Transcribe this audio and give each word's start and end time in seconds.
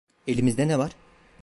Elimizde 0.27 0.67
ne 0.67 0.77
var? 0.77 0.91